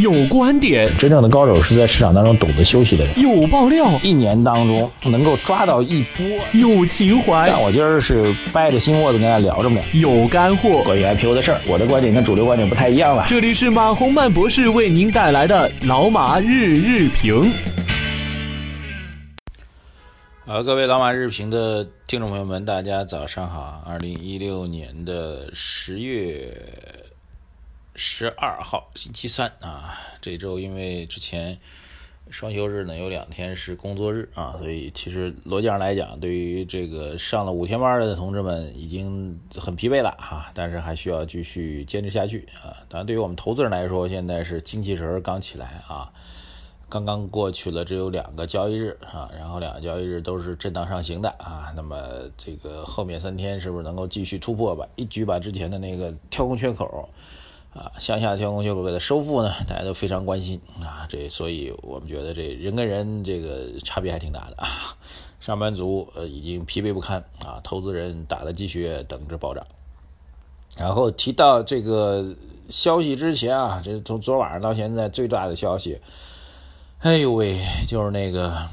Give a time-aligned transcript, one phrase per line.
[0.00, 3.20] 有观点，真正的高手是在市场当中懂得休息的人。
[3.20, 6.24] 有爆料，一年当中能够抓到一波。
[6.52, 9.80] 有情怀，但我今儿是掰着心窝子跟大家聊着呢。
[9.92, 13.24] 有干货，关于 IPO 的事儿，我的观点跟主流观点不太一样了。
[13.26, 17.50] 这里是马洪曼博士为您带来的老马日日评。
[20.46, 23.82] 好，各位老马日评的听众朋友们，大家早上好。
[23.84, 26.54] 二零一六年的十月
[28.00, 31.58] 十二号，星期三啊，这周因为之前
[32.30, 42.70] 双休日呢，有两天是工作日啊，所以其实逻辑上来讲，对于这个上了五天班的同志们已经很疲惫了哈，但是还需要继续坚持下去啊。
[42.88, 46.12] 当然，对于我们投资人来说，现在是精气神刚起来啊。
[46.88, 51.72] 刚刚过去了，只有两个交易日啊，然后两个交易日都是震荡上行的啊。
[51.74, 51.98] 那么
[52.36, 54.86] 这个后面三天是不是能够继续突破吧？
[54.94, 57.08] 一举把之前的那个跳空缺口
[57.74, 59.52] 啊，向下跳空缺口给它收复呢？
[59.66, 61.06] 大家都非常关心啊。
[61.08, 64.66] 这所以我们觉得这人跟人这个差别还挺大的啊。
[65.40, 69.66] 上班族呃已经疲惫不堪啊，投资人打了鸡血等着暴涨。
[70.76, 72.34] 然后提到这个
[72.70, 75.98] 消息之前啊，这从昨晚上到现在最大的消息。
[77.00, 78.68] 哎呦喂，就是那个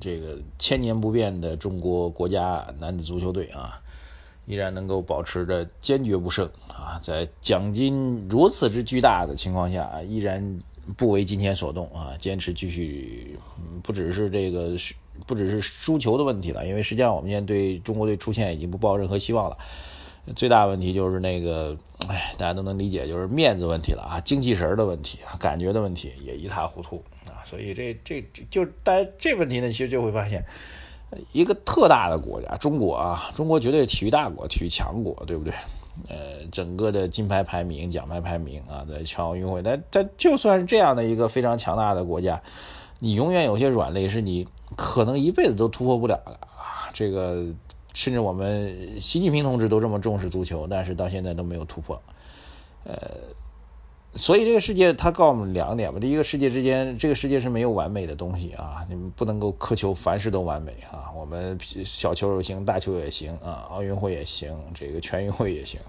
[0.00, 3.81] 这个千年不变的中国国家男子足球队啊，
[4.46, 10.60] 依然能够保持着坚决不胜啊，在奖金如此之巨大的情况下，依然
[10.96, 13.38] 不为金钱所动啊，坚持继续。
[13.82, 14.76] 不只是这个，
[15.26, 19.56] 不只是输球的问题了，因为实际上我们现在对中国队出线已经不抱任何希望了。
[20.36, 21.76] 最大问题就是那个，
[22.08, 27.42] 哎，大家都能理解，就是面子问题了啊，精气神的问题啊，感觉的问题也一塌糊涂啊。
[27.44, 30.44] 所以这这就大家这问题呢，其实就会发现，
[31.32, 35.52] 一个特大的国家，中国啊，中国绝对体育大国、体育强国，对不对？
[36.08, 42.42] 呃，整个的金牌排名、奖牌排名啊，在全奥运会，但但就算是这样的一个非常强大的国家，
[42.98, 47.46] 你永远有些软肋是你可能一辈子都突破不了的啊，这个。
[47.94, 52.00] 甚至我们习近平同志都这么重视足球，但是到现在都没有突破。
[52.84, 52.96] 呃，
[54.14, 61.10] 所以这个世界他告诉我们两点吧：第一个，世界之间这个世界是没有完美的东西啊，你们不能够苛求凡事都完美啊。
[61.16, 65.80] 我们小球也行，大球也行啊，奥运会也行，这个全运会也行，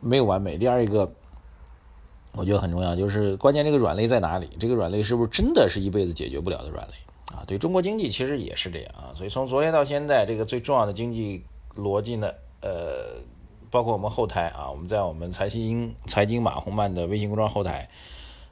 [0.00, 0.58] 没有完美。
[0.58, 1.08] 第二一个，
[2.32, 4.50] 我觉得很重要，就是关键这个软肋在哪里？
[4.58, 6.94] 这个软肋是不是真的是一辈子解决不了的软肋？
[7.36, 11.44] 啊，对中国经济其实也是这样啊，所以从昨天到现在，这个最重要的经济
[11.76, 12.28] 逻辑呢，
[12.62, 13.22] 呃，
[13.72, 17.88] 包括我们后台啊，我们在我们财经财经马红曼的微信公众号后台，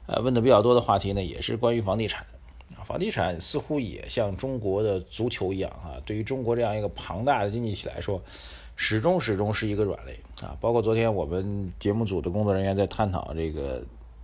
[0.07, 2.25] 呃，问的比较多的话题呢，也是关于房地产
[2.75, 8.19] 啊，房地产似乎也像中国的足球一样啊，对于中国这样一个庞大的经济体来说，
[8.75, 13.81] 始终始终是一个软肋啊，包括昨天我们节目组的工作人员在探讨这个。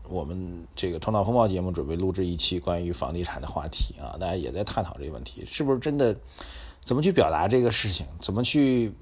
[0.10, 6.16] 我们这个头脑风暴节目准备录制一期关于房地产的话题啊，大家也在探讨这个问题，是不是真的？
[6.86, 8.06] 怎么去表达这个事情？
[8.22, 8.94] 怎么去？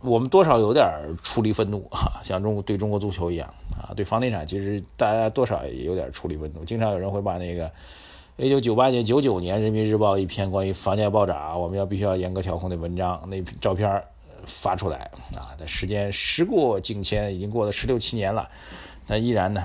[0.00, 0.86] 我们多少有点
[1.22, 6.64] 出离愤怒啊， 像中国对中国足球一样啊，对房地产其实大家多少也有点出离愤怒。
[6.64, 7.70] 经常有人会把那个
[8.36, 14.02] 一九九八年、九九年《人民日报》一篇关于房价暴涨，我们要必须要严格调控的文章那照片
[14.44, 15.56] 发出来啊。
[15.58, 18.48] 但时间时过境迁，已经过了十六七年了，
[19.06, 19.62] 但依然呢。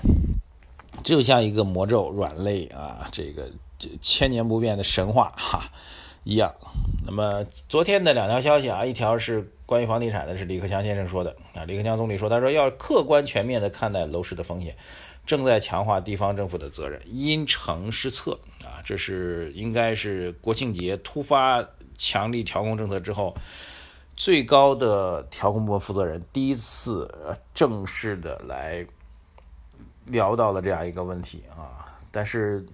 [1.04, 3.50] 就像一个魔咒软肋啊，这个
[4.02, 5.64] 千年不变的神话哈
[6.24, 6.54] 一样。
[7.06, 11.66] 那么昨天的两条消息啊，一条是关于房地产的，是李克强先生说的啊。
[11.66, 14.76] 李克强总理说，他说要客观全面的看待楼市的风险，
[15.26, 18.82] 正在强化地方政府的责任，因城施策啊。
[18.86, 21.66] 这是应该是国庆节突发
[21.98, 23.36] 强力调控政策之后，
[24.16, 27.10] 最高的调控部负责人第一次
[27.54, 28.86] 正式的来。
[30.08, 32.66] 聊到了这样一个问题啊，但是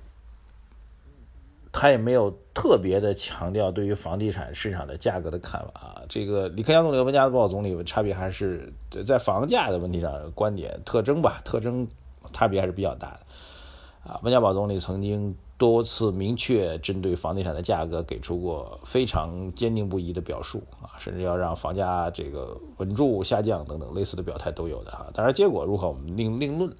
[1.80, 6.02] 他也没有特别的强调对于房地产市场的价格的看法啊。
[6.10, 8.74] 这个李克强总理和温家宝总理差别还是
[9.06, 11.88] 在房价的问题上观点特征吧，特征
[12.34, 14.20] 差别还是比较大的啊。
[14.24, 25.06] 温家宝总理曾经多次明确针对房地产的价格给出过非常坚定不移的表述啊，甚至要让房价这个稳住下降等等类似的表态都有的哈。
[25.14, 26.78] 当然结果如何我们另另论了。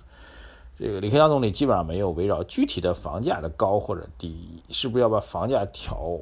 [0.80, 6.20] 这个李克强总理基本上没有围绕具体的房价的高或者低，是不是要把房价调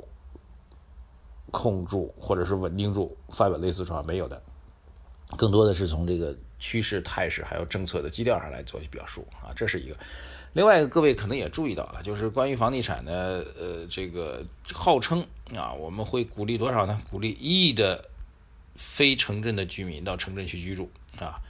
[1.52, 4.42] 控住或者是稳定住发表类似说法没有的，
[5.36, 9.98] 更多的是从这个趋势态势还有政策的基调上来做表述啊，这是一个。
[10.54, 14.42] 另外一个各位可能也注意到了，就是关于房地产的呃这个
[14.74, 16.98] 号称啊，我们会鼓励多少呢？
[17.12, 18.10] 鼓励一亿的
[18.76, 21.42] 非城镇的居民到城镇去居住啊。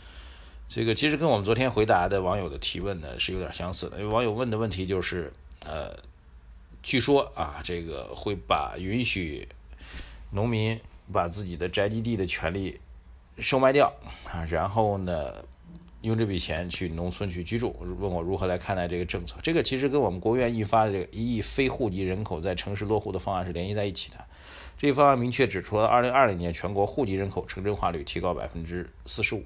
[0.68, 5.32] 这个其实跟我们昨天回答的网友的提问呢是有点相似的，因为网友问的问题就是，
[5.64, 5.96] 呃，
[6.84, 9.48] 据说啊，这个会把允许
[10.32, 10.78] 农民
[11.14, 12.80] 把自己的宅基地的权利
[13.38, 13.94] 售卖掉
[14.26, 15.46] 啊，然后呢，
[16.02, 19.36] 用这笔钱去农村去居住，问我如何来看待这个政策。
[19.44, 24.18] 这个其实跟我们国务院印发的这个一亿非户籍人口在城市落户的方案是联系在一起的。
[24.78, 29.44] 这一方案明确指出了，二零二零年全国户籍人口城镇化率提高百分之四十五。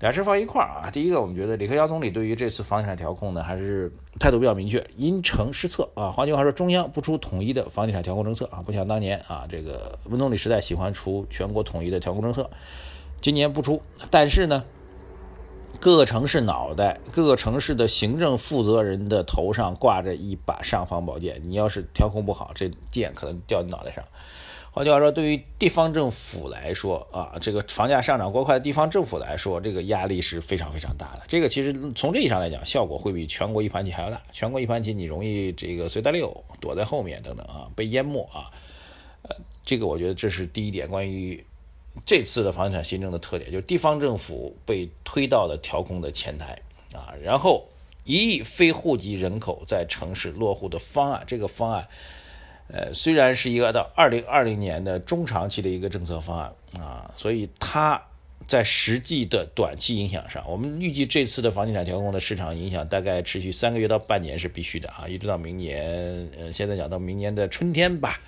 [0.00, 6.10] 俩事放一块儿啊，第一个，我们觉得李克强总理对于这次房地产调控呢，还是态度比较明确，因城施策啊。
[6.10, 12.50] 换句话说，中央不出统一的房地产调控政策啊，不像当年啊，这个温总理时代喜欢出全国统一的调控政策，
[13.20, 13.80] 今年不出。
[14.10, 14.64] 但是呢，
[15.80, 24.04] 各个城市脑袋，各个城市的行政负责人的头上挂着一把尚方宝剑，你要是调控不好，这剑可能掉你脑袋上。
[24.74, 31.22] 换句话说，对于地方政府来说啊，这个房价上涨过快的地方政府来说，这个压力是非常非常大的。
[31.28, 34.20] 这个其实从这意义上来讲，效果会比全国一盘棋还要大。
[34.32, 38.50] 全国一盘棋，你容易这个随大流，躲在后面等等啊，被淹没啊。
[39.22, 41.44] 呃，这个我觉得这是第一点，关于
[42.04, 46.58] 这次的房地产新政的特点，就是地方政府被推到了调控的前台
[46.92, 47.14] 啊。
[47.22, 47.64] 然后，
[48.02, 51.86] 一亿非户籍人口在城市落户的方案，这个方案。
[52.68, 58.02] 呃，虽然是一个到二零二零年的中长期的一个政策方案啊，所以它
[58.46, 68.18] 在实际的短期影响上，我们预计这次的房地产调控的市场影响大概持续三个月到半年是必须的啊，一直到明年，呃，现在讲到明年的春天吧，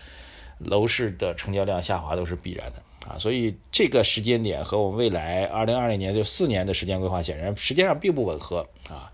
[0.58, 9.10] 楼市的成交量下滑都是必然的啊，所以这个时间点和我们未来二零二零年就四年的时间规划显然实际上并不吻合啊。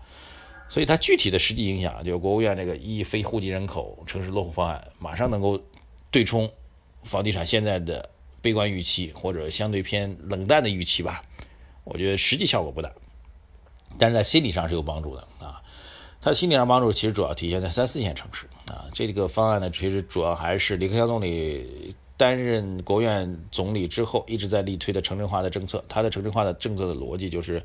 [0.69, 5.61] 所以它具体的实际影响，就是国务院这个一非户籍人口城市落户方案，马上能够
[6.09, 6.49] 对冲
[7.03, 8.09] 房地产现在的
[8.41, 11.23] 悲观预期或者相对偏冷淡的预期吧。
[11.83, 12.91] 我觉得实际效果不大，
[13.99, 15.61] 但是在心理上是有帮助的啊。
[16.19, 18.85] 它心理上帮助其实主要体现在三四线城市啊。
[18.93, 25.83] 这个方案呢，其实主要还是李克强总理担任国务院总理之后一直在力推的城镇化的政策。
[25.87, 27.61] 它的城镇化的政策的逻辑就是。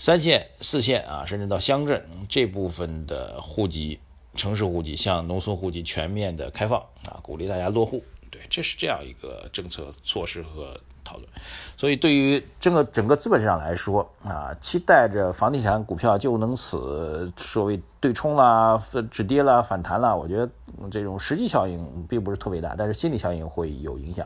[0.00, 3.98] 三线、四线啊，甚至到乡镇这部分的户籍、
[4.36, 8.00] 城市户籍向农村户籍全面的开放啊，鼓励大家落户。
[8.30, 11.28] 对，这是这样一个政策措施和讨论。
[11.76, 18.80] 所以，对于整个整个资本市场来说啊，期待着房地产股票就能此所谓对冲啦、
[19.10, 20.48] 止跌啦、反弹啦，我觉得
[20.88, 24.24] 这种实际效应并不是特别大，但是心理效应会有影响。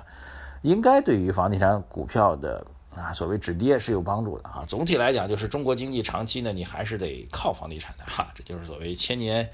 [0.60, 2.62] 应该对于房地产股票的。
[2.96, 4.64] 啊，所谓止跌是有帮助的啊。
[4.68, 8.28] 总体来讲，就是中国经济长期呢，你还是得靠房地产的哈。
[8.34, 9.48] 这就是所谓千年，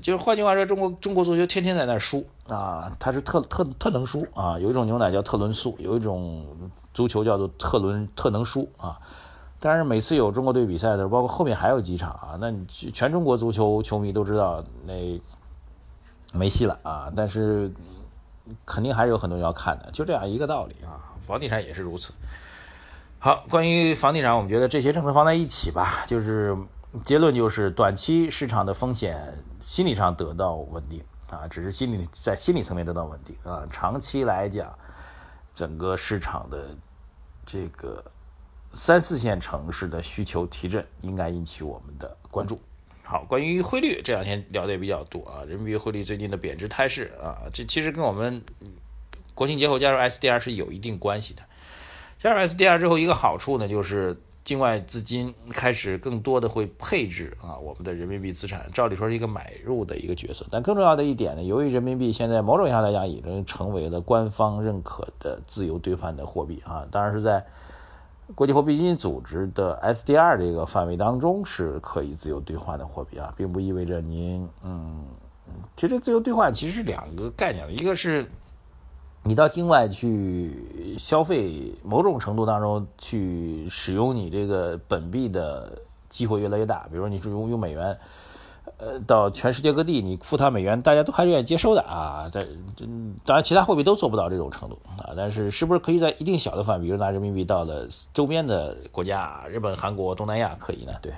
[0.00, 4.58] 就是换句话说，中国中国足球天天在那儿输啊，它是特特特能输啊。
[4.58, 6.46] 有一种牛奶叫特仑苏，有一种
[6.94, 9.00] 足球叫做特仑特能输啊。
[9.58, 15.20] 但是每次有中国队比赛的时候，包括后面还有几场啊，那你全中国足球球迷都知道那
[16.32, 17.12] 没戏了啊。
[17.14, 17.70] 但是
[18.64, 21.12] 肯定还是有很多人要看的，就这样一个道理啊。
[21.20, 22.12] 房地产也是如此。
[23.26, 26.56] 好，关于房地产，我们觉得这些政策放在一起吧，就是
[27.04, 33.66] 结论就是短期市场的风险心理上得到稳定啊，只是心理在心理层面得到稳定啊。
[33.68, 34.72] 长期来讲，
[35.52, 36.68] 整个市场的
[37.44, 38.04] 这个
[38.72, 42.60] 三四线城市的需求提振应该引起我们的关注。
[43.02, 48.40] 好，关于汇率这两天聊的也比较多啊，人民币汇率最近的贬值态势啊，这其实跟我们
[49.34, 51.42] 国庆节后加入 SDR 是有一定关系的。
[52.26, 60.44] 加入 SDR 之后，一个好处呢，就是境外资金开始更多的会配置啊我们的人民币资产，照理说是一个买入的一个角色。
[60.50, 67.46] 但更重要的一点呢，由于人民币现在某种意义上来讲已经成为了官方认可的自由兑换的货币啊，当然是在
[68.34, 75.04] 国际货币基金组织的 SDR 这个范围当中是可以自由兑换的货币啊，并不意味着您嗯，
[75.76, 78.28] 其实自由兑换其实是两个概念，一个是。
[79.26, 86.86] 你到境外去消费，某种程度当中去使用你这个本币的机会越来越大。
[86.88, 87.98] 比如说，你是用用美元，
[88.78, 92.30] 呃，到全世界各地你付他美元，大家都还是愿意接收的啊。
[92.32, 92.44] 这
[92.76, 92.84] 这
[93.24, 95.10] 当然其他货币都做不到这种程度啊。
[95.16, 100.92] 但是是不是可以在一定小的范围，比如拿人民币到了周边的国家，日本、韩国、东南亚可以呢？
[101.02, 101.12] 对，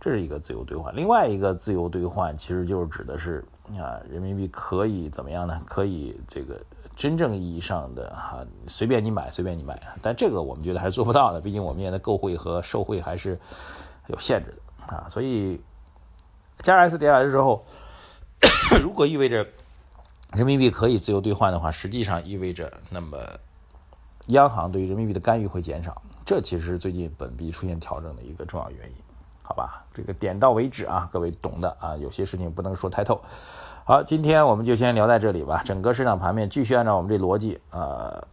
[0.00, 0.96] 这是一个自由兑换。
[0.96, 3.44] 另外一个自由兑换，其实就是指的是
[3.78, 5.60] 啊，人民币可以怎么样呢？
[5.66, 6.58] 可以这个。
[6.96, 13.38] 真正意义上的哈，随便你买，随便你买，但这个我们觉得还是做不到的，毕竟我们现在购汇和售汇还是
[14.06, 14.54] 有限制
[14.86, 15.08] 的啊。
[15.10, 15.60] 所以
[16.58, 17.64] 加入 SDR 之后，
[18.80, 19.46] 如果意味着
[20.32, 23.18] 人民币可以自由兑换的话，实际上意味着那么
[24.28, 28.94] 央行对于人民币的干预会减少，这其实是最近本币出现调整的一个重要原因，
[29.42, 29.84] 好吧？
[29.92, 33.20] 这个点到为止啊，各位懂的啊，有些事情不能说太透。
[33.86, 35.60] 好，今天我们就先聊在这里吧。
[35.62, 38.26] 整个市场盘面继续按照我们这逻辑，呃，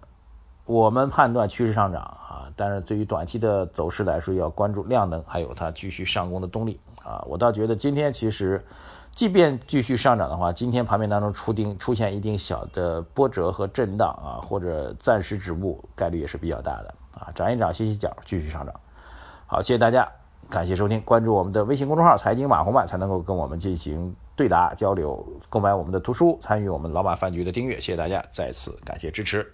[0.64, 7.22] 我们判断趋势上涨啊，但是对于短期的走势来说，要关注量能，还有它继续上攻的动力啊。
[7.28, 8.66] 我倒觉得今天其实，
[9.14, 17.28] 即便继续上涨的话，今天盘面当中出定出现一定小的波折和震荡啊，或者暂时止步，概率也是比较大的啊。
[17.36, 18.74] 涨一涨，歇歇脚，继续上涨。
[19.48, 20.10] 好，谢谢大家，
[20.52, 24.14] 感谢收听，关注我们的微信公众号“财经马红漫”，才能够跟我们进行。
[24.36, 29.50] 对答交流，购买我们的图书，参与我们老马饭局的订阅，谢谢大家，再次感谢支持。